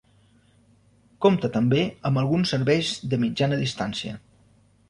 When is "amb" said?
2.11-2.21